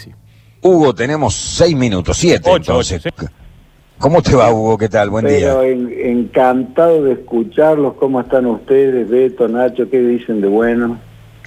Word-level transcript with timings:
sí. 0.00 0.10
Hugo, 0.62 0.94
tenemos 0.94 1.34
seis 1.34 1.74
minutos, 1.76 2.16
siete 2.18 2.48
Ocho, 2.50 2.56
entonces. 2.72 3.02
ocho, 3.06 3.14
sí. 3.20 3.26
¿Cómo 3.98 4.22
te 4.22 4.34
va, 4.34 4.50
Hugo? 4.52 4.78
¿Qué 4.78 4.88
tal? 4.88 5.10
Buen 5.10 5.26
Pero 5.26 5.60
día. 5.62 5.70
en- 5.70 5.92
encantado 6.18 7.02
de 7.04 7.12
escucharlos. 7.12 7.94
¿Cómo 7.94 8.20
están 8.20 8.46
ustedes, 8.46 9.08
Beto, 9.08 9.46
Nacho? 9.48 9.88
¿Qué 9.90 10.00
dicen 10.00 10.40
de 10.40 10.48
bueno? 10.48 10.98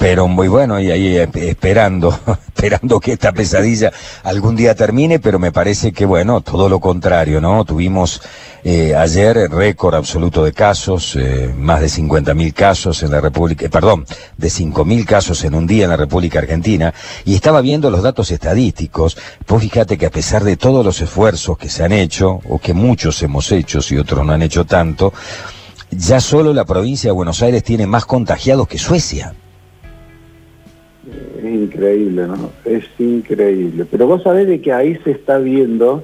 Pero 0.03 0.27
muy 0.27 0.49
bueno, 0.49 0.81
y 0.81 0.91
ahí 0.91 1.15
eh, 1.15 1.29
esperando, 1.33 2.13
esperando 2.47 2.99
que 2.99 3.13
esta 3.13 3.31
pesadilla 3.31 3.93
algún 4.23 4.53
día 4.53 4.75
termine, 4.75 5.19
pero 5.19 5.39
me 5.39 5.53
parece 5.53 5.93
que, 5.93 6.05
bueno, 6.05 6.41
todo 6.41 6.67
lo 6.67 6.81
contrario, 6.81 7.39
¿no? 7.39 7.63
Tuvimos 7.63 8.21
eh, 8.65 8.93
ayer 8.93 9.49
récord 9.49 9.95
absoluto 9.95 10.43
de 10.43 10.51
casos, 10.51 11.15
eh, 11.15 11.53
más 11.57 11.79
de 11.79 11.87
50.000 11.87 12.53
casos 12.53 13.01
en 13.01 13.11
la 13.11 13.21
República, 13.21 13.65
eh, 13.65 13.69
perdón, 13.69 14.05
de 14.35 14.49
5.000 14.49 15.05
casos 15.05 15.41
en 15.45 15.55
un 15.55 15.65
día 15.65 15.85
en 15.85 15.91
la 15.91 15.95
República 15.95 16.39
Argentina, 16.39 16.93
y 17.23 17.35
estaba 17.35 17.61
viendo 17.61 17.89
los 17.89 18.03
datos 18.03 18.29
estadísticos, 18.29 19.17
pues 19.45 19.61
fíjate 19.61 19.97
que 19.97 20.07
a 20.07 20.11
pesar 20.11 20.43
de 20.43 20.57
todos 20.57 20.85
los 20.85 20.99
esfuerzos 20.99 21.57
que 21.57 21.69
se 21.69 21.81
han 21.81 21.93
hecho, 21.93 22.41
o 22.49 22.59
que 22.59 22.73
muchos 22.73 23.23
hemos 23.23 23.49
hecho, 23.53 23.81
si 23.81 23.97
otros 23.97 24.25
no 24.25 24.33
han 24.33 24.41
hecho 24.41 24.65
tanto, 24.65 25.13
ya 25.91 26.19
solo 26.19 26.53
la 26.53 26.65
provincia 26.65 27.07
de 27.07 27.13
Buenos 27.13 27.41
Aires 27.41 27.63
tiene 27.63 27.87
más 27.87 28.03
contagiados 28.03 28.67
que 28.67 28.77
Suecia. 28.77 29.33
Es 31.39 31.45
increíble, 31.45 32.27
¿no? 32.27 32.51
Es 32.65 32.83
increíble. 32.99 33.85
Pero 33.89 34.07
vos 34.07 34.23
sabés 34.23 34.47
de 34.47 34.61
que 34.61 34.71
ahí 34.71 34.97
se 35.03 35.11
está 35.11 35.37
viendo 35.37 36.03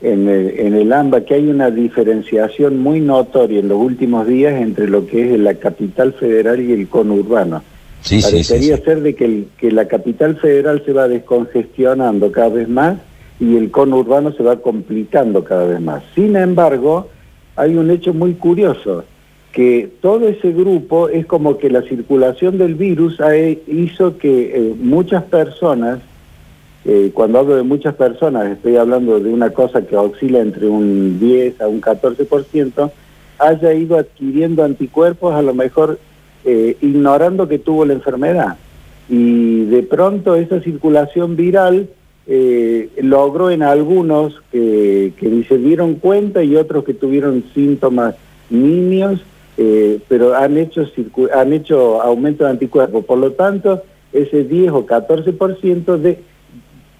en 0.00 0.28
el, 0.28 0.58
en 0.58 0.74
el 0.74 0.92
AMBA 0.92 1.22
que 1.24 1.34
hay 1.34 1.48
una 1.48 1.70
diferenciación 1.70 2.78
muy 2.78 3.00
notoria 3.00 3.60
en 3.60 3.68
los 3.68 3.78
últimos 3.78 4.26
días 4.26 4.60
entre 4.60 4.88
lo 4.88 5.06
que 5.06 5.34
es 5.34 5.38
la 5.40 5.54
capital 5.54 6.12
federal 6.14 6.60
y 6.60 6.72
el 6.72 6.88
conurbano. 6.88 7.62
Sí, 8.02 8.16
sí, 8.20 8.22
sí, 8.22 8.30
Parecería 8.52 8.76
sí. 8.78 8.82
ser 8.84 9.00
de 9.02 9.14
que, 9.14 9.24
el- 9.24 9.46
que 9.58 9.70
la 9.70 9.86
capital 9.86 10.36
federal 10.36 10.82
se 10.84 10.92
va 10.92 11.06
descongestionando 11.06 12.32
cada 12.32 12.48
vez 12.48 12.68
más 12.68 12.96
y 13.38 13.56
el 13.56 13.70
conurbano 13.70 14.32
se 14.32 14.42
va 14.42 14.56
complicando 14.60 15.44
cada 15.44 15.66
vez 15.66 15.80
más. 15.80 16.02
Sin 16.14 16.34
embargo, 16.36 17.08
hay 17.54 17.76
un 17.76 17.90
hecho 17.90 18.12
muy 18.12 18.34
curioso, 18.34 19.04
que 19.52 19.90
todo 20.00 20.26
ese 20.28 20.50
grupo 20.50 21.10
es 21.10 21.26
como 21.26 21.58
que 21.58 21.68
la 21.68 21.82
circulación 21.82 22.56
del 22.56 22.74
virus 22.74 23.18
hizo 23.66 24.16
que 24.16 24.56
eh, 24.56 24.74
muchas 24.80 25.24
personas, 25.24 25.98
eh, 26.86 27.10
cuando 27.12 27.38
hablo 27.38 27.56
de 27.56 27.62
muchas 27.62 27.94
personas, 27.94 28.46
estoy 28.46 28.76
hablando 28.76 29.20
de 29.20 29.30
una 29.30 29.50
cosa 29.50 29.86
que 29.86 29.94
oscila 29.94 30.40
entre 30.40 30.66
un 30.66 31.20
10 31.20 31.60
a 31.60 31.68
un 31.68 31.82
14%, 31.82 32.90
haya 33.38 33.74
ido 33.74 33.98
adquiriendo 33.98 34.64
anticuerpos 34.64 35.34
a 35.34 35.42
lo 35.42 35.52
mejor 35.52 35.98
eh, 36.44 36.76
ignorando 36.80 37.46
que 37.46 37.58
tuvo 37.58 37.84
la 37.84 37.92
enfermedad. 37.92 38.56
Y 39.10 39.66
de 39.66 39.82
pronto 39.82 40.34
esa 40.34 40.60
circulación 40.60 41.36
viral 41.36 41.88
logró 43.02 43.50
en 43.50 43.64
algunos 43.64 44.40
que, 44.52 45.12
que 45.18 45.44
se 45.48 45.58
dieron 45.58 45.96
cuenta 45.96 46.42
y 46.42 46.54
otros 46.54 46.84
que 46.84 46.94
tuvieron 46.94 47.44
síntomas 47.52 48.14
nimios, 48.48 49.20
eh, 49.56 50.00
pero 50.08 50.34
han 50.34 50.56
hecho, 50.56 50.86
han 51.34 51.52
hecho 51.52 52.00
aumento 52.00 52.44
de 52.44 52.50
anticuerpos. 52.50 53.04
Por 53.04 53.18
lo 53.18 53.32
tanto, 53.32 53.82
ese 54.12 54.44
10 54.44 54.72
o 54.72 54.86
14% 54.86 55.96
de, 55.98 56.18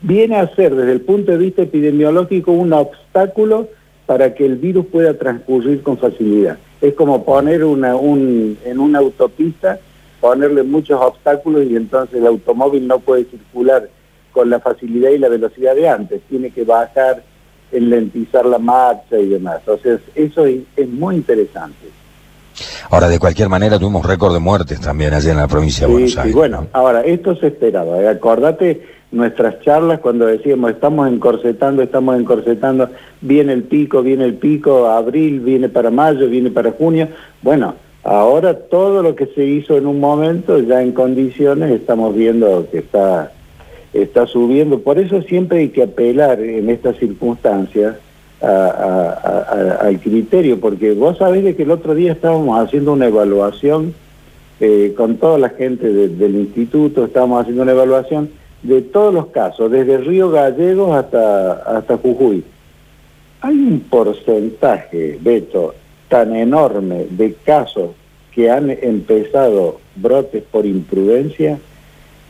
viene 0.02 0.36
a 0.36 0.54
ser 0.54 0.74
desde 0.74 0.92
el 0.92 1.00
punto 1.00 1.32
de 1.32 1.38
vista 1.38 1.62
epidemiológico 1.62 2.52
un 2.52 2.72
obstáculo 2.72 3.68
para 4.06 4.34
que 4.34 4.44
el 4.44 4.56
virus 4.56 4.86
pueda 4.86 5.14
transcurrir 5.14 5.82
con 5.82 5.96
facilidad. 5.98 6.58
Es 6.80 6.94
como 6.94 7.24
poner 7.24 7.64
una, 7.64 7.96
un, 7.96 8.58
en 8.64 8.78
una 8.78 8.98
autopista, 8.98 9.78
ponerle 10.20 10.62
muchos 10.62 11.00
obstáculos 11.00 11.64
y 11.64 11.76
entonces 11.76 12.18
el 12.18 12.26
automóvil 12.26 12.86
no 12.86 12.98
puede 12.98 13.24
circular 13.24 13.88
con 14.32 14.50
la 14.50 14.60
facilidad 14.60 15.10
y 15.10 15.18
la 15.18 15.28
velocidad 15.28 15.74
de 15.74 15.88
antes, 15.88 16.20
tiene 16.28 16.50
que 16.50 16.64
bajar, 16.64 17.22
enlentizar 17.70 18.44
la 18.46 18.58
marcha 18.58 19.18
y 19.18 19.28
demás. 19.28 19.62
Sea, 19.64 19.98
eso 20.14 20.46
es, 20.46 20.62
es 20.76 20.88
muy 20.88 21.16
interesante. 21.16 22.01
Ahora, 22.92 23.08
de 23.08 23.18
cualquier 23.18 23.48
manera, 23.48 23.78
tuvimos 23.78 24.04
récord 24.04 24.34
de 24.34 24.38
muertes 24.38 24.78
también 24.78 25.14
allá 25.14 25.30
en 25.30 25.38
la 25.38 25.48
provincia 25.48 25.86
de 25.86 25.92
Sí, 25.94 25.94
Buenos 25.94 26.18
Aires. 26.18 26.34
bueno, 26.34 26.60
¿no? 26.60 26.66
ahora, 26.74 27.00
esto 27.00 27.34
se 27.36 27.46
esperaba. 27.46 27.98
¿eh? 28.02 28.06
Acordate 28.06 28.82
nuestras 29.12 29.60
charlas 29.60 30.00
cuando 30.00 30.26
decíamos 30.26 30.72
estamos 30.72 31.10
encorsetando, 31.10 31.82
estamos 31.82 32.20
encorsetando, 32.20 32.90
viene 33.22 33.54
el 33.54 33.62
pico, 33.62 34.02
viene 34.02 34.26
el 34.26 34.34
pico, 34.34 34.88
abril, 34.88 35.40
viene 35.40 35.70
para 35.70 35.90
mayo, 35.90 36.28
viene 36.28 36.50
para 36.50 36.72
junio. 36.72 37.08
Bueno, 37.40 37.76
ahora 38.04 38.58
todo 38.58 39.02
lo 39.02 39.16
que 39.16 39.24
se 39.24 39.42
hizo 39.42 39.78
en 39.78 39.86
un 39.86 39.98
momento, 39.98 40.58
ya 40.58 40.82
en 40.82 40.92
condiciones, 40.92 41.70
estamos 41.70 42.14
viendo 42.14 42.68
que 42.70 42.80
está, 42.80 43.32
está 43.94 44.26
subiendo. 44.26 44.80
Por 44.80 44.98
eso 44.98 45.22
siempre 45.22 45.60
hay 45.60 45.68
que 45.70 45.84
apelar 45.84 46.40
en 46.40 46.68
estas 46.68 46.98
circunstancias 46.98 47.94
a- 48.42 49.18
a- 49.82 49.86
al 49.86 49.98
criterio, 50.00 50.58
porque 50.60 50.92
vos 50.92 51.18
sabés 51.18 51.44
de 51.44 51.54
que 51.56 51.62
el 51.62 51.70
otro 51.70 51.94
día 51.94 52.12
estábamos 52.12 52.58
haciendo 52.60 52.92
una 52.92 53.06
evaluación 53.06 53.94
eh, 54.60 54.92
con 54.96 55.16
toda 55.16 55.38
la 55.38 55.48
gente 55.48 55.92
de- 55.92 56.08
del 56.08 56.36
instituto, 56.36 57.04
estábamos 57.04 57.40
haciendo 57.42 57.62
una 57.64 57.72
evaluación 57.72 58.30
de 58.62 58.80
todos 58.82 59.12
los 59.12 59.26
casos, 59.26 59.70
desde 59.72 59.98
Río 59.98 60.30
Gallegos 60.30 60.94
hasta, 60.94 61.52
hasta 61.78 61.96
Jujuy. 61.96 62.44
Hay 63.40 63.54
un 63.56 63.80
porcentaje, 63.90 65.18
Beto, 65.20 65.74
tan 66.08 66.36
enorme 66.36 67.06
de 67.10 67.34
casos 67.44 67.90
que 68.32 68.50
han 68.50 68.70
empezado 68.70 69.80
brotes 69.96 70.44
por 70.50 70.64
imprudencia 70.64 71.58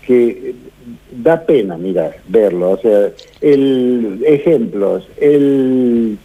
que 0.06 0.54
da 1.12 1.40
pena, 1.42 1.76
mira, 1.76 2.10
verlo. 2.28 2.70
O 2.72 2.78
sea, 2.78 3.10
el 3.40 4.22
ejemplos, 4.26 5.08
el 5.20 6.18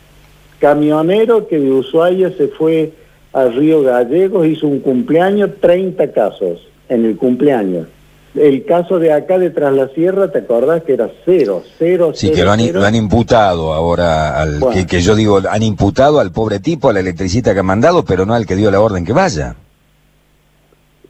camionero 0.60 1.48
que 1.48 1.60
de 1.60 1.72
Ushuaia 1.72 2.32
se 2.36 2.48
fue 2.48 2.92
a 3.34 3.46
Río 3.46 3.84
Gallegos 3.84 4.48
hizo 4.48 4.68
un 4.68 4.80
cumpleaños, 4.80 5.52
30 5.62 6.12
casos 6.12 6.68
en 6.90 7.06
el 7.06 7.18
cumpleaños. 7.18 7.88
El 8.36 8.66
caso 8.66 9.00
de 9.00 9.12
acá 9.14 9.40
de 9.40 9.50
Tras 9.50 9.74
la 9.74 9.88
Sierra, 9.90 10.32
¿te 10.32 10.40
acordás 10.40 10.84
que 10.84 10.94
era 10.94 11.10
cero, 11.26 11.64
cero, 11.80 12.12
Sí, 12.14 12.28
cero, 12.28 12.36
que 12.36 12.44
lo 12.44 12.52
han, 12.52 12.60
cero? 12.60 12.80
lo 12.82 12.86
han 12.86 12.96
imputado 12.96 13.74
ahora, 13.74 14.40
al 14.42 14.60
Bueno. 14.60 14.76
que, 14.76 14.86
que 14.86 15.02
yo 15.02 15.16
digo, 15.16 15.42
han 15.50 15.64
imputado 15.64 16.20
al 16.20 16.32
pobre 16.32 16.60
tipo, 16.60 16.90
al 16.90 16.98
electricista 16.98 17.54
que 17.54 17.62
ha 17.62 17.64
mandado, 17.64 18.06
pero 18.06 18.26
no 18.26 18.34
al 18.36 18.46
que 18.46 18.56
dio 18.56 18.70
la 18.70 18.80
orden 18.80 19.06
que 19.06 19.14
vaya. 19.14 19.56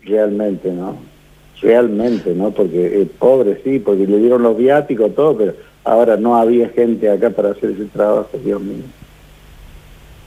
Realmente, 0.03 0.71
¿no? 0.71 0.95
Realmente, 1.61 2.33
¿no? 2.35 2.51
Porque 2.51 3.01
eh, 3.01 3.07
pobre 3.17 3.61
sí, 3.63 3.79
porque 3.79 4.05
le 4.05 4.17
dieron 4.19 4.43
los 4.43 4.55
viáticos, 4.55 5.15
todo, 5.15 5.35
pero 5.37 5.53
ahora 5.83 6.17
no 6.17 6.35
había 6.35 6.69
gente 6.69 7.09
acá 7.09 7.31
para 7.31 7.51
hacer 7.51 7.71
ese 7.71 7.85
trabajo, 7.85 8.29
Dios 8.43 8.61
mío. 8.61 8.83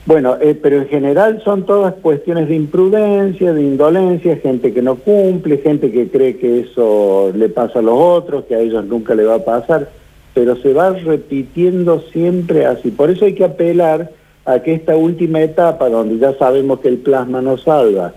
Bueno, 0.05 0.37
eh, 0.41 0.55
pero 0.55 0.77
en 0.77 0.87
general 0.87 1.41
son 1.43 1.65
todas 1.65 1.93
cuestiones 1.93 2.49
de 2.49 2.55
imprudencia, 2.55 3.53
de 3.53 3.61
indolencia, 3.61 4.35
gente 4.37 4.73
que 4.73 4.81
no 4.81 4.95
cumple, 4.95 5.59
gente 5.59 5.91
que 5.91 6.09
cree 6.09 6.37
que 6.37 6.61
eso 6.61 7.31
le 7.35 7.49
pasa 7.49 7.79
a 7.79 7.83
los 7.83 7.97
otros, 7.97 8.45
que 8.45 8.55
a 8.55 8.59
ellos 8.59 8.83
nunca 8.85 9.13
le 9.13 9.25
va 9.25 9.35
a 9.35 9.45
pasar, 9.45 9.89
pero 10.33 10.55
se 10.55 10.73
va 10.73 10.89
repitiendo 10.91 12.01
siempre 12.11 12.65
así. 12.65 12.89
Por 12.89 13.11
eso 13.11 13.25
hay 13.25 13.35
que 13.35 13.45
apelar 13.45 14.09
a 14.45 14.59
que 14.59 14.73
esta 14.73 14.95
última 14.95 15.41
etapa, 15.41 15.87
donde 15.87 16.17
ya 16.17 16.33
sabemos 16.33 16.79
que 16.79 16.87
el 16.87 16.97
plasma 16.97 17.41
no 17.41 17.57
salva, 17.57 18.13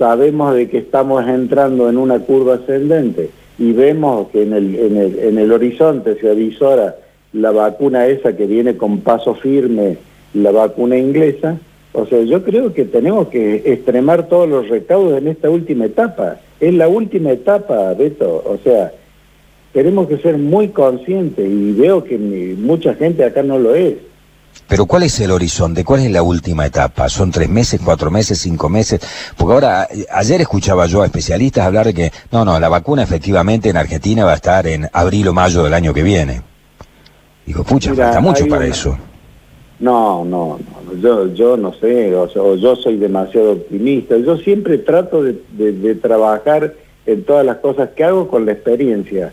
sabemos 0.00 0.54
de 0.54 0.70
que 0.70 0.78
estamos 0.78 1.28
entrando 1.28 1.90
en 1.90 1.98
una 1.98 2.20
curva 2.20 2.54
ascendente 2.54 3.28
y 3.58 3.72
vemos 3.72 4.28
que 4.28 4.44
en 4.44 4.54
el, 4.54 4.74
en 4.74 4.96
el, 4.96 5.18
en 5.18 5.38
el 5.38 5.52
horizonte 5.52 6.18
se 6.18 6.30
avisora 6.30 6.96
la 7.34 7.50
vacuna 7.50 8.06
esa 8.06 8.34
que 8.34 8.46
viene 8.46 8.78
con 8.78 9.00
paso 9.00 9.34
firme, 9.34 9.98
la 10.32 10.52
vacuna 10.52 10.96
inglesa, 10.96 11.58
o 11.92 12.06
sea, 12.06 12.22
yo 12.22 12.42
creo 12.42 12.72
que 12.72 12.86
tenemos 12.86 13.28
que 13.28 13.56
extremar 13.66 14.26
todos 14.26 14.48
los 14.48 14.70
recaudos 14.70 15.18
en 15.18 15.28
esta 15.28 15.50
última 15.50 15.84
etapa. 15.84 16.38
Es 16.60 16.72
la 16.72 16.88
última 16.88 17.32
etapa, 17.32 17.92
Beto, 17.92 18.42
o 18.46 18.56
sea, 18.64 18.92
tenemos 19.74 20.08
que 20.08 20.16
ser 20.16 20.38
muy 20.38 20.68
conscientes 20.68 21.46
y 21.46 21.72
veo 21.72 22.04
que 22.04 22.16
mucha 22.16 22.94
gente 22.94 23.22
acá 23.22 23.42
no 23.42 23.58
lo 23.58 23.74
es. 23.74 23.96
Pero 24.68 24.86
¿cuál 24.86 25.02
es 25.02 25.18
el 25.18 25.32
horizonte? 25.32 25.84
¿Cuál 25.84 26.00
es 26.04 26.10
la 26.12 26.22
última 26.22 26.64
etapa? 26.64 27.08
¿Son 27.08 27.32
tres 27.32 27.48
meses, 27.48 27.80
cuatro 27.84 28.08
meses, 28.10 28.38
cinco 28.38 28.68
meses? 28.68 29.00
Porque 29.36 29.54
ahora, 29.54 29.88
eh, 29.90 30.06
ayer 30.12 30.40
escuchaba 30.40 30.86
yo 30.86 31.02
a 31.02 31.06
especialistas 31.06 31.66
hablar 31.66 31.86
de 31.86 31.94
que, 31.94 32.12
no, 32.30 32.44
no, 32.44 32.58
la 32.60 32.68
vacuna 32.68 33.02
efectivamente 33.02 33.68
en 33.68 33.76
Argentina 33.76 34.24
va 34.24 34.32
a 34.32 34.36
estar 34.36 34.66
en 34.68 34.88
abril 34.92 35.26
o 35.28 35.32
mayo 35.32 35.64
del 35.64 35.74
año 35.74 35.92
que 35.92 36.04
viene. 36.04 36.42
Digo, 37.46 37.64
pucha, 37.64 37.90
Mira, 37.90 38.04
falta 38.12 38.20
mucho 38.20 38.46
para 38.46 38.62
una- 38.64 38.70
eso. 38.72 38.96
No, 39.80 40.24
no, 40.24 40.58
no, 40.86 40.94
yo, 41.00 41.34
yo 41.34 41.56
no 41.56 41.72
sé, 41.74 42.14
o, 42.14 42.28
sea, 42.28 42.42
yo 42.60 42.76
soy 42.76 42.96
demasiado 42.98 43.52
optimista. 43.52 44.16
Yo 44.18 44.36
siempre 44.36 44.78
trato 44.78 45.22
de, 45.22 45.42
de- 45.52 45.72
de 45.72 45.94
trabajar 45.96 46.74
en 47.06 47.24
todas 47.24 47.44
las 47.44 47.56
cosas 47.56 47.88
que 47.96 48.04
hago 48.04 48.28
con 48.28 48.46
la 48.46 48.52
experiencia. 48.52 49.32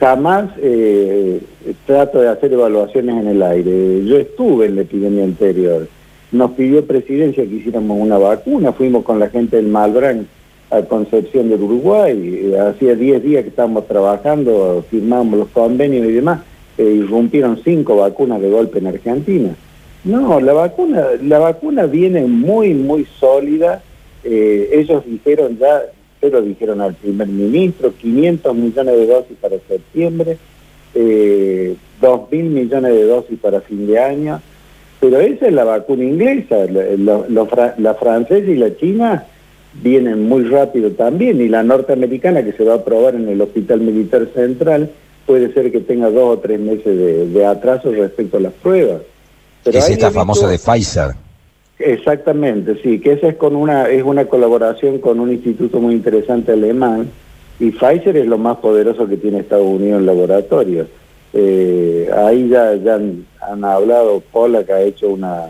Jamás 0.00 0.48
eh, 0.56 1.42
trato 1.86 2.22
de 2.22 2.28
hacer 2.28 2.54
evaluaciones 2.54 3.16
en 3.16 3.28
el 3.28 3.42
aire. 3.42 4.02
Yo 4.06 4.16
estuve 4.16 4.64
en 4.66 4.76
la 4.76 4.82
epidemia 4.82 5.24
anterior. 5.24 5.86
Nos 6.32 6.52
pidió 6.52 6.86
presidencia 6.86 7.44
que 7.44 7.56
hiciéramos 7.56 7.98
una 8.00 8.16
vacuna, 8.16 8.72
fuimos 8.72 9.04
con 9.04 9.18
la 9.18 9.28
gente 9.28 9.56
del 9.56 9.66
Malbrán 9.66 10.26
a 10.70 10.80
Concepción 10.82 11.50
del 11.50 11.62
Uruguay. 11.62 12.54
Hacía 12.58 12.94
10 12.94 13.22
días 13.22 13.42
que 13.42 13.50
estábamos 13.50 13.86
trabajando, 13.88 14.82
firmamos 14.90 15.38
los 15.38 15.48
convenios 15.48 16.06
y 16.06 16.12
demás, 16.12 16.40
e 16.78 16.84
irrumpieron 16.84 17.60
cinco 17.62 17.96
vacunas 17.96 18.40
de 18.40 18.48
golpe 18.48 18.78
en 18.78 18.86
Argentina. 18.86 19.54
No, 20.04 20.40
la 20.40 20.54
vacuna, 20.54 21.08
la 21.22 21.40
vacuna 21.40 21.84
viene 21.84 22.22
muy, 22.22 22.72
muy 22.72 23.04
sólida. 23.18 23.82
Eh, 24.24 24.70
ellos 24.72 25.04
dijeron 25.04 25.58
ya, 25.58 25.82
pero 26.20 26.42
dijeron 26.42 26.80
al 26.80 26.94
primer 26.94 27.28
ministro, 27.28 27.94
500 27.96 28.54
millones 28.54 28.96
de 28.96 29.06
dosis 29.06 29.36
para 29.40 29.56
septiembre, 29.66 30.36
eh, 30.94 31.74
2 32.00 32.20
mil 32.30 32.44
millones 32.44 32.92
de 32.92 33.04
dosis 33.04 33.38
para 33.38 33.60
fin 33.60 33.86
de 33.86 33.98
año. 33.98 34.40
Pero 35.00 35.18
esa 35.18 35.46
es 35.46 35.52
la 35.54 35.64
vacuna 35.64 36.04
inglesa, 36.04 36.66
la 36.66 37.94
francesa 37.94 38.50
y 38.50 38.56
la 38.56 38.76
china 38.76 39.26
vienen 39.74 40.28
muy 40.28 40.44
rápido 40.44 40.90
también, 40.90 41.40
y 41.40 41.48
la 41.48 41.62
norteamericana 41.62 42.44
que 42.44 42.52
se 42.52 42.64
va 42.64 42.74
a 42.74 42.84
probar 42.84 43.14
en 43.14 43.28
el 43.28 43.40
Hospital 43.40 43.80
Militar 43.80 44.28
Central 44.34 44.90
puede 45.26 45.52
ser 45.54 45.70
que 45.70 45.80
tenga 45.80 46.10
dos 46.10 46.36
o 46.36 46.38
tres 46.38 46.58
meses 46.58 47.32
de, 47.32 47.46
atraso 47.46 47.92
respecto 47.92 48.38
a 48.38 48.40
las 48.40 48.52
pruebas. 48.52 49.02
es 49.64 49.88
esta 49.88 50.10
famosa 50.10 50.48
de 50.48 50.58
Pfizer. 50.58 51.14
Exactamente, 51.80 52.80
sí, 52.82 53.00
que 53.00 53.12
esa 53.12 53.28
es 53.28 53.36
con 53.36 53.56
una 53.56 53.88
es 53.88 54.02
una 54.02 54.26
colaboración 54.26 54.98
con 54.98 55.18
un 55.18 55.32
instituto 55.32 55.80
muy 55.80 55.94
interesante 55.94 56.52
alemán 56.52 57.08
y 57.58 57.70
Pfizer 57.70 58.16
es 58.16 58.26
lo 58.26 58.38
más 58.38 58.58
poderoso 58.58 59.08
que 59.08 59.16
tiene 59.16 59.40
Estados 59.40 59.66
Unidos 59.66 60.00
en 60.00 60.06
laboratorio. 60.06 60.86
Eh, 61.32 62.10
ahí 62.14 62.48
ya, 62.48 62.74
ya 62.74 62.94
han, 62.96 63.64
hablado, 63.64 64.22
Pola 64.32 64.64
que 64.64 64.72
ha 64.72 64.82
hecho 64.82 65.08
una, 65.08 65.46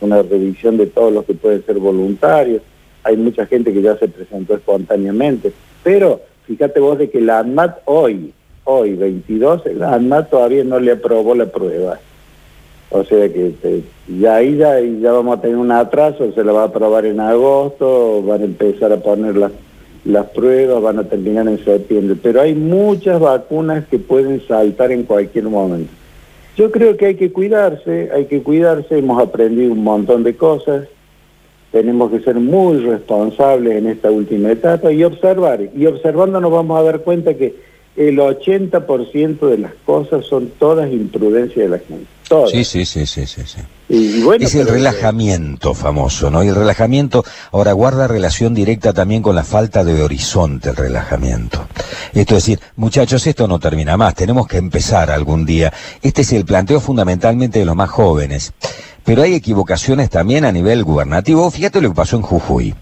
una 0.00 0.22
revisión 0.22 0.76
de 0.76 0.86
todos 0.86 1.12
los 1.12 1.24
que 1.24 1.34
pueden 1.34 1.64
ser 1.64 1.78
voluntarios 1.78 2.62
hay 3.08 3.16
mucha 3.16 3.46
gente 3.46 3.72
que 3.72 3.80
ya 3.80 3.96
se 3.96 4.08
presentó 4.08 4.54
espontáneamente, 4.54 5.52
pero 5.82 6.20
fíjate 6.46 6.78
vos 6.78 6.98
de 6.98 7.08
que 7.08 7.20
la 7.20 7.38
ANMAT 7.38 7.78
hoy, 7.86 8.32
hoy 8.64 8.94
22, 8.94 9.62
la 9.76 9.94
ANMAT 9.94 10.28
todavía 10.28 10.62
no 10.64 10.78
le 10.78 10.92
aprobó 10.92 11.34
la 11.34 11.46
prueba. 11.46 11.98
O 12.90 13.04
sea 13.04 13.28
que 13.28 13.52
ya 14.08 14.36
ahí 14.36 14.56
ya, 14.56 14.80
ya, 14.80 15.12
vamos 15.12 15.38
a 15.38 15.40
tener 15.42 15.56
un 15.56 15.70
atraso, 15.70 16.32
se 16.32 16.42
la 16.42 16.52
va 16.52 16.62
a 16.62 16.66
aprobar 16.66 17.04
en 17.04 17.20
agosto, 17.20 18.22
van 18.22 18.40
a 18.40 18.44
empezar 18.44 18.92
a 18.92 18.96
poner 18.96 19.36
las, 19.36 19.52
las 20.06 20.26
pruebas, 20.30 20.82
van 20.82 20.98
a 20.98 21.04
terminar 21.04 21.46
en 21.48 21.62
septiembre, 21.62 22.16
pero 22.22 22.40
hay 22.40 22.54
muchas 22.54 23.20
vacunas 23.20 23.86
que 23.88 23.98
pueden 23.98 24.40
saltar 24.46 24.90
en 24.90 25.02
cualquier 25.02 25.44
momento. 25.44 25.92
Yo 26.56 26.70
creo 26.70 26.96
que 26.96 27.06
hay 27.06 27.14
que 27.14 27.30
cuidarse, 27.30 28.10
hay 28.12 28.24
que 28.24 28.42
cuidarse, 28.42 28.98
hemos 28.98 29.22
aprendido 29.22 29.72
un 29.72 29.84
montón 29.84 30.24
de 30.24 30.34
cosas, 30.34 30.88
tenemos 31.70 32.10
que 32.10 32.20
ser 32.20 32.36
muy 32.36 32.78
responsables 32.78 33.76
en 33.76 33.86
esta 33.86 34.10
última 34.10 34.50
etapa 34.50 34.90
y 34.90 35.04
observar. 35.04 35.60
Y 35.76 35.86
observando 35.86 36.40
nos 36.40 36.50
vamos 36.50 36.80
a 36.80 36.82
dar 36.82 37.00
cuenta 37.00 37.34
que 37.34 37.54
el 37.96 38.18
80% 38.18 39.38
de 39.40 39.58
las 39.58 39.74
cosas 39.84 40.24
son 40.24 40.50
todas 40.58 40.90
imprudencia 40.90 41.64
de 41.64 41.68
la 41.68 41.78
gente. 41.78 42.17
Todas. 42.28 42.50
Sí, 42.50 42.64
sí, 42.64 42.84
sí, 42.84 43.06
sí, 43.06 43.26
sí. 43.26 43.44
es 43.88 44.54
el 44.54 44.68
relajamiento 44.68 45.72
famoso, 45.72 46.30
¿no? 46.30 46.44
Y 46.44 46.48
el 46.48 46.54
relajamiento 46.54 47.24
ahora 47.52 47.72
guarda 47.72 48.06
relación 48.06 48.54
directa 48.54 48.92
también 48.92 49.22
con 49.22 49.34
la 49.34 49.44
falta 49.44 49.82
de 49.82 50.02
horizonte, 50.02 50.70
el 50.70 50.76
relajamiento. 50.76 51.66
Esto 52.12 52.36
es 52.36 52.44
decir, 52.44 52.60
muchachos, 52.76 53.26
esto 53.26 53.48
no 53.48 53.58
termina 53.58 53.96
más, 53.96 54.14
tenemos 54.14 54.46
que 54.46 54.58
empezar 54.58 55.10
algún 55.10 55.46
día. 55.46 55.72
Este 56.02 56.22
es 56.22 56.32
el 56.32 56.44
planteo 56.44 56.80
fundamentalmente 56.80 57.60
de 57.60 57.64
los 57.64 57.76
más 57.76 57.88
jóvenes. 57.90 58.52
Pero 59.04 59.22
hay 59.22 59.34
equivocaciones 59.34 60.10
también 60.10 60.44
a 60.44 60.52
nivel 60.52 60.84
gubernativo. 60.84 61.50
Fíjate 61.50 61.80
lo 61.80 61.88
que 61.88 61.94
pasó 61.94 62.16
en 62.16 62.22
Jujuy. 62.22 62.74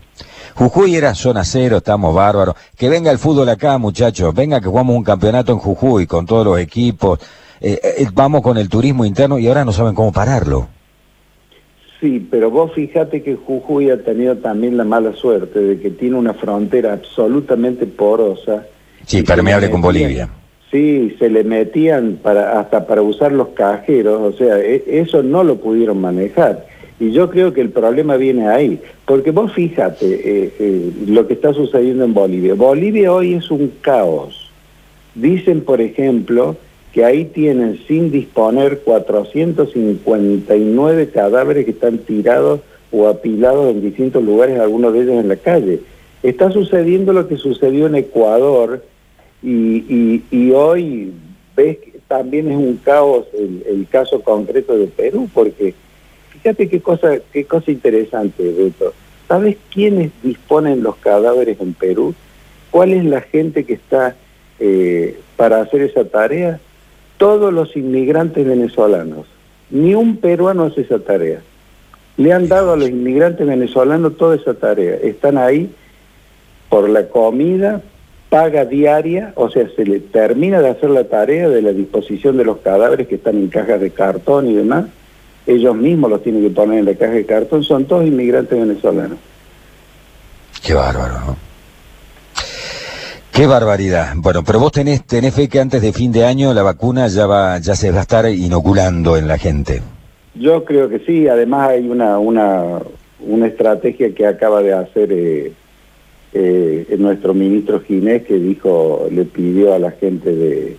Jujuy 0.56 0.96
era 0.96 1.14
zona 1.14 1.44
cero, 1.44 1.76
estamos 1.76 2.14
bárbaros. 2.14 2.54
Que 2.78 2.88
venga 2.88 3.10
el 3.10 3.18
fútbol 3.18 3.50
acá, 3.50 3.76
muchachos. 3.76 4.34
Venga 4.34 4.58
que 4.58 4.68
jugamos 4.68 4.96
un 4.96 5.04
campeonato 5.04 5.52
en 5.52 5.58
Jujuy 5.58 6.06
con 6.06 6.24
todos 6.24 6.46
los 6.46 6.58
equipos. 6.58 7.20
Eh, 7.60 7.78
eh, 7.82 8.06
vamos 8.14 8.40
con 8.40 8.56
el 8.56 8.66
turismo 8.70 9.04
interno 9.04 9.38
y 9.38 9.48
ahora 9.48 9.66
no 9.66 9.72
saben 9.72 9.94
cómo 9.94 10.12
pararlo. 10.12 10.68
Sí, 12.00 12.26
pero 12.30 12.50
vos 12.50 12.72
fíjate 12.72 13.22
que 13.22 13.36
Jujuy 13.36 13.90
ha 13.90 14.02
tenido 14.02 14.34
también 14.38 14.78
la 14.78 14.84
mala 14.84 15.12
suerte 15.14 15.60
de 15.60 15.78
que 15.78 15.90
tiene 15.90 16.16
una 16.16 16.32
frontera 16.32 16.94
absolutamente 16.94 17.84
porosa. 17.84 18.64
Sí, 19.04 19.22
permeable 19.22 19.70
con 19.70 19.82
Bolivia. 19.82 20.30
Sí, 20.70 21.14
se 21.18 21.28
le 21.28 21.44
metían 21.44 22.18
para, 22.22 22.58
hasta 22.58 22.86
para 22.86 23.02
usar 23.02 23.30
los 23.30 23.48
cajeros, 23.48 24.34
o 24.34 24.36
sea, 24.36 24.58
e, 24.58 24.82
eso 24.86 25.22
no 25.22 25.44
lo 25.44 25.56
pudieron 25.56 26.00
manejar. 26.00 26.66
Y 26.98 27.12
yo 27.12 27.28
creo 27.28 27.52
que 27.52 27.60
el 27.60 27.68
problema 27.70 28.16
viene 28.16 28.48
ahí, 28.48 28.80
porque 29.04 29.30
vos 29.30 29.52
fíjate 29.52 30.06
eh, 30.06 30.50
eh, 30.58 30.90
lo 31.06 31.26
que 31.26 31.34
está 31.34 31.52
sucediendo 31.52 32.04
en 32.04 32.14
Bolivia. 32.14 32.54
Bolivia 32.54 33.12
hoy 33.12 33.34
es 33.34 33.50
un 33.50 33.70
caos. 33.82 34.50
Dicen, 35.14 35.60
por 35.60 35.82
ejemplo, 35.82 36.56
que 36.92 37.04
ahí 37.04 37.26
tienen 37.26 37.78
sin 37.86 38.10
disponer 38.10 38.78
459 38.80 41.10
cadáveres 41.10 41.66
que 41.66 41.72
están 41.72 41.98
tirados 41.98 42.60
o 42.90 43.06
apilados 43.08 43.70
en 43.70 43.82
distintos 43.82 44.24
lugares, 44.24 44.58
algunos 44.58 44.94
de 44.94 45.02
ellos 45.02 45.16
en 45.16 45.28
la 45.28 45.36
calle. 45.36 45.80
Está 46.22 46.50
sucediendo 46.50 47.12
lo 47.12 47.28
que 47.28 47.36
sucedió 47.36 47.86
en 47.86 47.96
Ecuador, 47.96 48.82
y, 49.42 50.22
y, 50.30 50.50
hoy 50.50 51.12
ves 51.54 51.78
que 51.78 51.94
también 52.08 52.50
es 52.50 52.56
un 52.56 52.80
caos 52.82 53.26
el, 53.34 53.86
caso 53.90 54.22
concreto 54.22 54.76
de 54.76 54.86
Perú, 54.86 55.28
porque 55.32 55.74
fíjate 56.36 56.68
qué 56.68 56.80
cosa, 56.80 57.18
qué 57.32 57.44
cosa 57.44 57.70
interesante, 57.70 58.42
Beto. 58.42 58.92
¿Sabes 59.28 59.56
quiénes 59.72 60.10
disponen 60.22 60.82
los 60.82 60.96
cadáveres 60.96 61.60
en 61.60 61.74
Perú? 61.74 62.14
¿Cuál 62.70 62.92
es 62.92 63.04
la 63.04 63.20
gente 63.20 63.64
que 63.64 63.74
está 63.74 64.14
eh, 64.60 65.18
para 65.36 65.60
hacer 65.60 65.82
esa 65.82 66.04
tarea? 66.04 66.60
Todos 67.16 67.52
los 67.52 67.76
inmigrantes 67.76 68.46
venezolanos. 68.46 69.26
Ni 69.70 69.94
un 69.94 70.18
peruano 70.18 70.64
hace 70.64 70.82
esa 70.82 70.98
tarea. 70.98 71.40
Le 72.16 72.32
han 72.32 72.48
dado 72.48 72.74
a 72.74 72.76
los 72.76 72.88
inmigrantes 72.88 73.46
venezolanos 73.46 74.16
toda 74.16 74.36
esa 74.36 74.54
tarea. 74.54 74.96
Están 74.96 75.38
ahí 75.38 75.70
por 76.68 76.88
la 76.88 77.08
comida, 77.08 77.82
paga 78.28 78.64
diaria, 78.64 79.32
o 79.36 79.50
sea, 79.50 79.68
se 79.74 79.84
le 79.84 80.00
termina 80.00 80.60
de 80.60 80.70
hacer 80.70 80.90
la 80.90 81.04
tarea 81.04 81.48
de 81.48 81.62
la 81.62 81.72
disposición 81.72 82.36
de 82.36 82.44
los 82.44 82.58
cadáveres 82.58 83.08
que 83.08 83.16
están 83.16 83.36
en 83.36 83.48
cajas 83.48 83.80
de 83.80 83.90
cartón 83.90 84.48
y 84.48 84.54
demás, 84.54 84.86
ellos 85.46 85.76
mismos 85.76 86.10
los 86.10 86.22
tienen 86.22 86.42
que 86.42 86.50
poner 86.50 86.80
en 86.80 86.84
la 86.86 86.94
caja 86.94 87.12
de 87.12 87.24
cartón, 87.24 87.62
son 87.62 87.84
todos 87.84 88.06
inmigrantes 88.06 88.58
venezolanos. 88.58 89.18
Qué 90.62 90.74
bárbaro, 90.74 91.14
¿no? 91.20 91.36
Qué 93.32 93.46
barbaridad. 93.46 94.14
Bueno, 94.16 94.42
pero 94.42 94.58
vos 94.58 94.72
tenés, 94.72 95.04
tenés 95.04 95.34
fe 95.34 95.48
que 95.48 95.60
antes 95.60 95.82
de 95.82 95.92
fin 95.92 96.10
de 96.10 96.24
año 96.24 96.54
la 96.54 96.62
vacuna 96.62 97.06
ya 97.08 97.26
va, 97.26 97.58
ya 97.58 97.76
se 97.76 97.90
va 97.90 97.98
a 97.98 98.02
estar 98.02 98.26
inoculando 98.30 99.16
en 99.18 99.28
la 99.28 99.36
gente. 99.36 99.82
Yo 100.34 100.64
creo 100.64 100.88
que 100.88 101.00
sí, 101.00 101.28
además 101.28 101.68
hay 101.68 101.86
una, 101.86 102.18
una, 102.18 102.80
una 103.20 103.46
estrategia 103.46 104.14
que 104.14 104.26
acaba 104.26 104.62
de 104.62 104.72
hacer 104.72 105.12
eh, 105.12 105.52
eh, 106.32 106.96
nuestro 106.98 107.34
ministro 107.34 107.80
Ginés 107.80 108.22
que 108.22 108.38
dijo, 108.38 109.06
le 109.10 109.24
pidió 109.26 109.74
a 109.74 109.78
la 109.78 109.90
gente 109.90 110.34
de, 110.34 110.76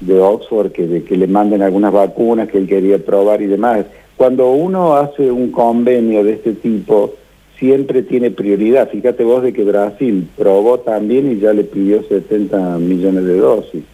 de 0.00 0.20
Oxford 0.20 0.70
que, 0.72 1.02
que 1.02 1.16
le 1.16 1.26
manden 1.26 1.62
algunas 1.62 1.92
vacunas 1.92 2.48
que 2.48 2.58
él 2.58 2.68
quería 2.68 2.98
probar 2.98 3.42
y 3.42 3.46
demás. 3.46 3.86
Cuando 4.16 4.50
uno 4.50 4.96
hace 4.96 5.30
un 5.30 5.50
convenio 5.50 6.24
de 6.24 6.32
este 6.32 6.52
tipo, 6.52 7.14
siempre 7.58 8.02
tiene 8.02 8.30
prioridad. 8.30 8.88
Fíjate 8.88 9.24
vos 9.24 9.42
de 9.42 9.52
que 9.52 9.64
Brasil 9.64 10.28
probó 10.36 10.80
también 10.80 11.30
y 11.30 11.40
ya 11.40 11.52
le 11.52 11.64
pidió 11.64 12.02
70 12.02 12.78
millones 12.78 13.24
de 13.24 13.36
dosis. 13.36 13.84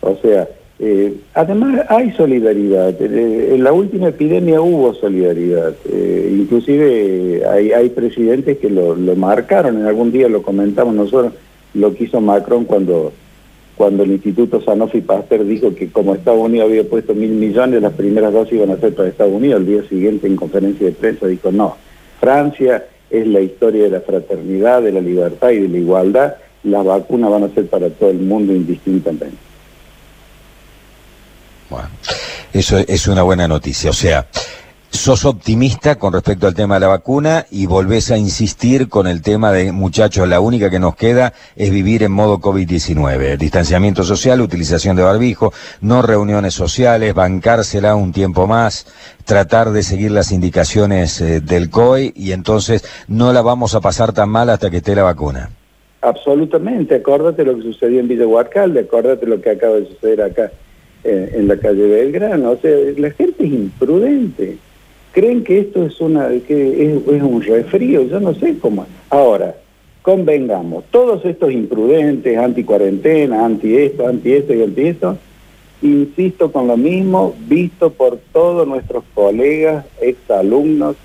O 0.00 0.16
sea, 0.16 0.48
eh, 0.78 1.14
además 1.34 1.84
hay 1.88 2.12
solidaridad. 2.12 2.94
Eh, 3.00 3.54
en 3.54 3.64
la 3.64 3.72
última 3.72 4.08
epidemia 4.08 4.60
hubo 4.60 4.94
solidaridad. 4.94 5.74
Eh, 5.88 6.36
inclusive 6.38 7.42
hay, 7.48 7.72
hay 7.72 7.88
presidentes 7.90 8.58
que 8.58 8.70
lo, 8.70 8.96
lo, 8.96 9.14
marcaron. 9.16 9.78
En 9.78 9.86
algún 9.86 10.10
día 10.10 10.28
lo 10.28 10.42
comentamos 10.42 10.94
nosotros. 10.94 11.34
Lo 11.74 11.94
que 11.94 12.04
hizo 12.04 12.20
Macron 12.20 12.64
cuando, 12.64 13.12
cuando 13.76 14.02
el 14.02 14.12
Instituto 14.12 14.60
Sanofi 14.62 15.00
Pasteur 15.00 15.44
dijo 15.44 15.74
que 15.74 15.90
como 15.90 16.14
Estados 16.14 16.40
Unidos 16.40 16.68
había 16.68 16.84
puesto 16.84 17.14
mil 17.14 17.30
millones, 17.30 17.82
las 17.82 17.94
primeras 17.94 18.32
dosis 18.32 18.54
iban 18.54 18.70
a 18.70 18.76
ser 18.76 18.94
para 18.94 19.08
Estados 19.08 19.32
Unidos. 19.32 19.60
El 19.60 19.66
día 19.66 19.88
siguiente 19.88 20.26
en 20.26 20.36
conferencia 20.36 20.86
de 20.86 20.92
prensa 20.92 21.26
dijo 21.26 21.50
no. 21.50 21.76
Francia 22.20 22.86
es 23.10 23.26
la 23.26 23.40
historia 23.40 23.84
de 23.84 23.90
la 23.90 24.00
fraternidad, 24.00 24.82
de 24.82 24.92
la 24.92 25.00
libertad 25.00 25.50
y 25.50 25.60
de 25.60 25.68
la 25.68 25.78
igualdad. 25.78 26.34
Las 26.64 26.84
vacunas 26.84 27.30
van 27.30 27.44
a 27.44 27.48
ser 27.48 27.66
para 27.66 27.90
todo 27.90 28.10
el 28.10 28.18
mundo 28.18 28.54
indistintamente. 28.54 29.36
Bueno, 31.68 31.88
eso 32.52 32.78
es 32.78 33.06
una 33.08 33.22
buena 33.22 33.48
noticia. 33.48 33.90
O 33.90 33.94
sea, 33.94 34.26
sos 34.92 35.24
optimista 35.24 35.98
con 35.98 36.12
respecto 36.12 36.46
al 36.46 36.54
tema 36.54 36.74
de 36.74 36.80
la 36.80 36.88
vacuna 36.88 37.46
y 37.50 37.66
volvés 37.66 38.10
a 38.10 38.18
insistir 38.18 38.88
con 38.88 39.06
el 39.06 39.22
tema 39.22 39.50
de, 39.50 39.72
muchachos, 39.72 40.28
la 40.28 40.40
única 40.40 40.70
que 40.70 40.78
nos 40.78 40.94
queda 40.94 41.32
es 41.56 41.70
vivir 41.70 42.02
en 42.02 42.12
modo 42.12 42.38
COVID-19. 42.38 43.38
Distanciamiento 43.38 44.04
social, 44.04 44.42
utilización 44.42 44.94
de 44.94 45.02
barbijo, 45.02 45.52
no 45.80 46.02
reuniones 46.02 46.54
sociales, 46.54 47.14
bancársela 47.14 47.96
un 47.96 48.12
tiempo 48.12 48.46
más, 48.46 48.86
tratar 49.24 49.70
de 49.70 49.82
seguir 49.82 50.10
las 50.10 50.30
indicaciones 50.30 51.20
eh, 51.20 51.40
del 51.40 51.70
COE 51.70 52.12
y 52.14 52.32
entonces 52.32 52.84
no 53.08 53.32
la 53.32 53.40
vamos 53.40 53.74
a 53.74 53.80
pasar 53.80 54.12
tan 54.12 54.28
mal 54.28 54.50
hasta 54.50 54.70
que 54.70 54.76
esté 54.76 54.94
la 54.94 55.04
vacuna. 55.04 55.48
Absolutamente, 56.02 56.96
acuérdate 56.96 57.44
lo 57.44 57.56
que 57.56 57.62
sucedió 57.62 57.98
en 57.98 58.08
Villa 58.08 58.26
Huarcalde, 58.26 58.80
acuérdate 58.80 59.24
lo 59.26 59.40
que 59.40 59.50
acaba 59.50 59.76
de 59.76 59.86
suceder 59.86 60.20
acá 60.20 60.52
eh, 61.02 61.32
en 61.34 61.48
la 61.48 61.56
calle 61.56 61.86
Belgrano. 61.86 62.50
O 62.50 62.56
sea, 62.58 62.70
la 62.98 63.10
gente 63.12 63.44
es 63.44 63.52
imprudente. 63.52 64.58
Creen 65.12 65.44
que 65.44 65.58
esto 65.58 65.84
es 65.84 66.00
una 66.00 66.28
que 66.46 66.86
es, 66.86 67.22
un 67.22 67.42
resfrío, 67.42 68.02
yo 68.04 68.18
no 68.18 68.34
sé 68.34 68.58
cómo. 68.58 68.86
Ahora, 69.10 69.54
convengamos, 70.00 70.84
todos 70.90 71.22
estos 71.26 71.52
imprudentes, 71.52 72.38
anti 72.38 72.64
cuarentena, 72.64 73.44
anti 73.44 73.76
esto, 73.76 74.08
anti 74.08 74.32
esto 74.32 74.54
y 74.54 74.62
anti 74.62 74.86
esto, 74.86 75.18
insisto 75.82 76.50
con 76.50 76.66
lo 76.66 76.78
mismo, 76.78 77.34
visto 77.46 77.90
por 77.90 78.18
todos 78.32 78.66
nuestros 78.66 79.04
colegas, 79.12 79.84
exalumnos, 80.00 80.96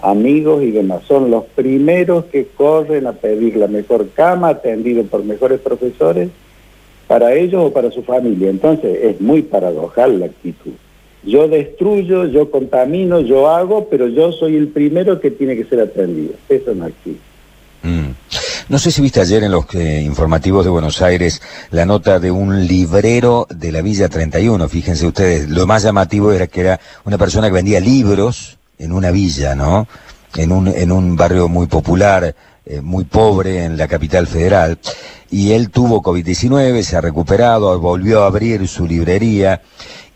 amigos 0.00 0.62
y 0.62 0.70
demás. 0.70 1.02
Son 1.08 1.28
los 1.28 1.44
primeros 1.44 2.26
que 2.26 2.46
corren 2.46 3.08
a 3.08 3.12
pedir 3.12 3.56
la 3.56 3.66
mejor 3.66 4.08
cama, 4.10 4.50
atendido 4.50 5.02
por 5.02 5.24
mejores 5.24 5.58
profesores, 5.58 6.28
para 7.08 7.34
ellos 7.34 7.64
o 7.64 7.72
para 7.72 7.90
su 7.90 8.04
familia. 8.04 8.50
Entonces 8.50 8.98
es 9.02 9.20
muy 9.20 9.42
paradojal 9.42 10.20
la 10.20 10.26
actitud. 10.26 10.74
Yo 11.28 11.46
destruyo, 11.46 12.24
yo 12.24 12.50
contamino, 12.50 13.20
yo 13.20 13.48
hago, 13.50 13.88
pero 13.90 14.08
yo 14.08 14.32
soy 14.32 14.56
el 14.56 14.68
primero 14.68 15.20
que 15.20 15.30
tiene 15.30 15.56
que 15.56 15.64
ser 15.64 15.80
atendido. 15.80 16.32
Eso 16.48 16.74
no 16.74 16.86
existe. 16.86 17.20
Mm. 17.82 18.12
No 18.70 18.78
sé 18.78 18.90
si 18.90 19.02
viste 19.02 19.20
ayer 19.20 19.42
en 19.44 19.52
los 19.52 19.66
eh, 19.74 20.02
informativos 20.02 20.64
de 20.64 20.70
Buenos 20.70 21.00
Aires 21.00 21.40
la 21.70 21.84
nota 21.84 22.18
de 22.18 22.30
un 22.30 22.66
librero 22.66 23.46
de 23.48 23.72
la 23.72 23.82
Villa 23.82 24.08
31. 24.08 24.68
Fíjense 24.68 25.06
ustedes, 25.06 25.48
lo 25.48 25.66
más 25.66 25.82
llamativo 25.82 26.32
era 26.32 26.46
que 26.46 26.60
era 26.60 26.80
una 27.04 27.18
persona 27.18 27.48
que 27.48 27.54
vendía 27.54 27.80
libros 27.80 28.58
en 28.78 28.92
una 28.92 29.10
villa, 29.10 29.54
¿no? 29.54 29.86
En 30.34 30.52
un, 30.52 30.68
en 30.68 30.92
un 30.92 31.16
barrio 31.16 31.48
muy 31.48 31.66
popular, 31.66 32.34
eh, 32.68 32.82
muy 32.82 33.04
pobre 33.04 33.64
en 33.64 33.78
la 33.78 33.88
capital 33.88 34.26
federal. 34.26 34.78
Y 35.30 35.52
él 35.52 35.70
tuvo 35.70 36.02
COVID-19, 36.02 36.82
se 36.82 36.96
ha 36.96 37.00
recuperado, 37.00 37.78
volvió 37.80 38.22
a 38.22 38.26
abrir 38.26 38.68
su 38.68 38.86
librería 38.86 39.62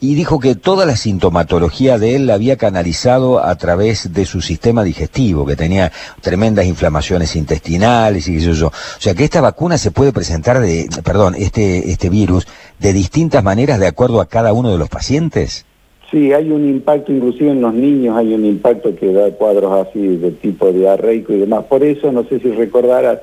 y 0.00 0.16
dijo 0.16 0.38
que 0.38 0.56
toda 0.56 0.84
la 0.84 0.96
sintomatología 0.96 1.96
de 1.96 2.16
él 2.16 2.26
la 2.26 2.34
había 2.34 2.56
canalizado 2.56 3.42
a 3.42 3.54
través 3.54 4.12
de 4.12 4.26
su 4.26 4.42
sistema 4.42 4.82
digestivo, 4.82 5.46
que 5.46 5.56
tenía 5.56 5.92
tremendas 6.20 6.66
inflamaciones 6.66 7.36
intestinales 7.36 8.28
y 8.28 8.38
yo. 8.40 8.66
O 8.66 8.72
sea 8.98 9.14
que 9.14 9.24
esta 9.24 9.40
vacuna 9.40 9.78
se 9.78 9.90
puede 9.90 10.12
presentar 10.12 10.60
de, 10.60 10.90
perdón, 11.04 11.34
este, 11.38 11.90
este 11.90 12.10
virus 12.10 12.46
de 12.80 12.92
distintas 12.92 13.42
maneras 13.42 13.78
de 13.78 13.86
acuerdo 13.86 14.20
a 14.20 14.26
cada 14.26 14.52
uno 14.52 14.70
de 14.72 14.78
los 14.78 14.90
pacientes. 14.90 15.64
Sí, 16.12 16.30
hay 16.30 16.50
un 16.50 16.68
impacto, 16.68 17.10
inclusive 17.10 17.52
en 17.52 17.62
los 17.62 17.72
niños 17.72 18.14
hay 18.18 18.34
un 18.34 18.44
impacto 18.44 18.94
que 18.94 19.14
da 19.14 19.30
cuadros 19.30 19.88
así 19.88 20.18
de 20.18 20.30
tipo 20.32 20.70
diarreico 20.70 21.32
y 21.32 21.38
demás. 21.38 21.64
Por 21.64 21.82
eso, 21.82 22.12
no 22.12 22.24
sé 22.24 22.38
si 22.38 22.50
recordarás 22.50 23.20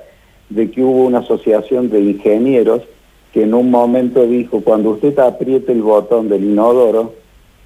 de 0.50 0.72
que 0.72 0.82
hubo 0.82 1.06
una 1.06 1.20
asociación 1.20 1.92
de 1.92 2.02
ingenieros 2.02 2.82
que 3.32 3.44
en 3.44 3.54
un 3.54 3.70
momento 3.70 4.26
dijo, 4.26 4.62
cuando 4.62 4.90
usted 4.90 5.20
apriete 5.20 5.72
el 5.72 5.84
botón 5.84 6.30
del 6.30 6.44
inodoro, 6.44 7.14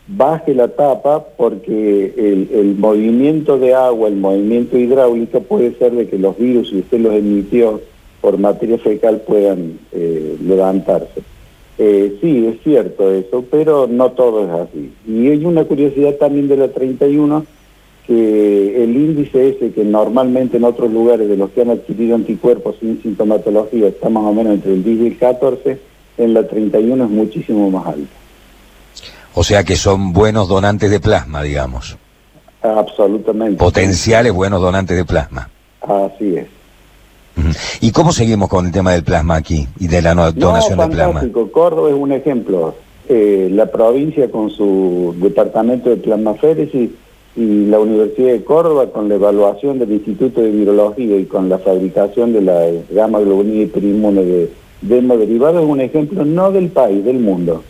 baje 0.07 0.53
la 0.53 0.67
tapa 0.67 1.25
porque 1.37 2.13
el, 2.17 2.75
movimiento 2.75 3.57
de 3.57 3.73
agua, 3.73 4.09
el 4.09 4.17
movimiento 4.17 4.77
hidráulico 4.77 5.39
puede 5.39 5.73
ser 5.75 5.93
de 5.93 6.09
que 6.09 6.17
los 6.17 6.37
virus, 6.37 6.69
si 6.69 6.79
usted 6.79 6.99
los 6.99 7.13
emitió 7.13 7.79
por 8.19 8.37
materia 8.37 8.77
fecal, 8.77 9.21
puedan 9.25 9.79
eh, 9.93 10.35
levantarse. 10.45 11.21
Eh, 11.77 12.17
sí, 12.21 12.45
es 12.47 12.61
cierto 12.63 13.11
eso, 13.11 13.43
pero 13.49 13.87
no 13.87 14.11
todo 14.11 14.45
es 14.45 14.69
así. 14.69 14.93
Y 15.07 15.27
hay 15.27 15.43
una 15.43 15.63
curiosidad 15.63 16.15
también 16.15 16.47
de 16.47 16.57
la 16.57 16.67
31, 16.67 17.45
que 18.05 18.83
el 18.83 18.95
índice 18.95 19.49
ese 19.49 19.71
que 19.71 19.83
normalmente 19.83 20.57
en 20.57 20.65
otros 20.65 20.91
lugares 20.91 21.27
de 21.27 21.37
los 21.37 21.49
que 21.51 21.61
han 21.61 21.71
adquirido 21.71 22.15
anticuerpos 22.15 22.75
sin 22.79 23.01
sintomatología 23.01 23.87
está 23.87 24.09
más 24.09 24.23
o 24.23 24.33
menos 24.33 24.53
entre 24.53 24.73
el 24.73 24.83
10 24.83 24.99
y 24.99 25.07
el 25.07 25.17
14, 25.17 25.79
en 26.17 26.33
la 26.33 26.47
31 26.47 27.05
es 27.05 27.09
muchísimo 27.09 27.71
más 27.71 27.87
alto. 27.87 28.07
O 29.35 29.43
sea 29.43 29.63
que 29.63 29.75
son 29.75 30.13
buenos 30.13 30.47
donantes 30.47 30.91
de 30.91 30.99
plasma, 30.99 31.41
digamos. 31.41 31.97
Absolutamente. 32.61 33.57
Potenciales 33.57 34.31
buenos 34.31 34.61
donantes 34.61 34.95
de 34.95 35.05
plasma. 35.05 35.49
Así 35.81 36.35
es. 36.35 36.47
¿Y 37.81 37.91
cómo 37.91 38.11
seguimos 38.11 38.49
con 38.49 38.65
el 38.65 38.71
tema 38.71 38.91
del 38.91 39.03
plasma 39.03 39.35
aquí 39.35 39.67
y 39.79 39.87
de 39.87 40.01
la 40.01 40.13
donación 40.31 40.79
de 40.79 40.87
plasma? 40.87 41.21
Córdoba 41.51 41.89
es 41.89 41.95
un 41.95 42.11
ejemplo. 42.11 42.75
Eh, 43.09 43.49
la 43.51 43.65
provincia 43.65 44.31
con 44.31 44.49
su 44.49 45.13
departamento 45.17 45.89
de 45.89 45.97
plasmaféresis 45.97 46.91
y 47.35 47.65
la 47.65 47.79
Universidad 47.79 48.31
de 48.31 48.43
Córdoba 48.43 48.91
con 48.91 49.09
la 49.09 49.15
evaluación 49.15 49.79
del 49.79 49.91
Instituto 49.91 50.41
de 50.41 50.51
Virología 50.51 51.17
y 51.17 51.25
con 51.25 51.49
la 51.49 51.57
fabricación 51.57 52.31
de 52.31 52.41
la 52.41 52.65
gama 52.91 53.19
globulina 53.19 53.63
hiperinmune 53.63 54.21
de 54.23 54.49
derivado 54.81 55.59
es 55.59 55.65
un 55.65 55.81
ejemplo 55.81 56.23
no 56.25 56.51
del 56.51 56.69
país, 56.69 57.03
del 57.03 57.19
mundo. 57.19 57.63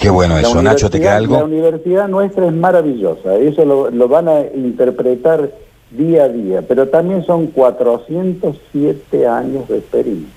Qué 0.00 0.10
bueno 0.10 0.36
eso, 0.36 0.60
Nacho, 0.62 0.90
¿te 0.90 0.98
queda 0.98 1.16
algo? 1.16 1.36
La 1.36 1.44
universidad 1.44 2.08
nuestra 2.08 2.46
es 2.46 2.52
maravillosa, 2.52 3.36
eso 3.36 3.64
lo, 3.64 3.90
lo 3.90 4.08
van 4.08 4.28
a 4.28 4.40
interpretar 4.54 5.50
día 5.96 6.24
a 6.24 6.28
día, 6.28 6.62
pero 6.62 6.88
también 6.88 7.24
son 7.24 7.48
407 7.48 9.26
años 9.26 9.68
de 9.68 9.78
experiencia. 9.78 10.28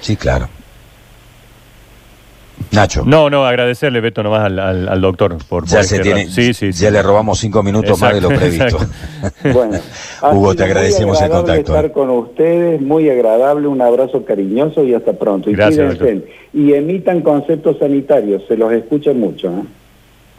Sí, 0.00 0.16
claro. 0.16 0.48
Nacho. 2.72 3.02
No, 3.04 3.30
no, 3.30 3.44
agradecerle, 3.46 4.00
Beto, 4.00 4.22
nomás 4.22 4.44
al, 4.44 4.58
al, 4.58 5.00
doctor 5.00 5.36
por, 5.48 5.66
ya 5.66 5.82
se 5.82 5.98
tiene, 5.98 6.28
sí, 6.28 6.54
sí, 6.54 6.70
Ya 6.72 6.90
le 6.90 7.02
robamos 7.02 7.38
cinco 7.38 7.62
minutos 7.62 8.00
más 8.00 8.14
de 8.14 8.20
lo 8.20 8.28
previsto. 8.28 8.78
bueno, 9.52 9.78
Hugo, 10.32 10.54
te 10.54 10.64
agradecemos 10.64 11.20
el 11.20 11.30
contacto. 11.30 11.74
estar 11.74 11.90
con 11.90 12.10
ustedes, 12.10 12.80
muy 12.80 13.10
agradable, 13.10 13.66
un 13.66 13.82
abrazo 13.82 14.24
cariñoso 14.24 14.84
y 14.84 14.94
hasta 14.94 15.14
pronto. 15.14 15.50
Y 15.50 15.54
Gracias, 15.54 15.98
y 16.52 16.74
emitan 16.74 17.22
conceptos 17.22 17.78
sanitarios, 17.78 18.42
se 18.46 18.56
los 18.56 18.72
escucha 18.72 19.12
mucho. 19.12 19.48
¿eh? 19.48 19.64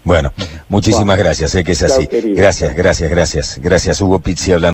Bueno, 0.03 0.31
muchísimas 0.71 1.17
gracias, 1.17 1.51
sé 1.51 1.63
que 1.63 1.73
es 1.73 1.83
así. 1.83 2.07
gracias, 2.35 2.75
gracias, 2.75 3.09
gracias. 3.09 3.59
Gracias, 3.61 4.01
Hugo 4.01 4.19
Pizzi 4.19 4.53
hablando. 4.53 4.69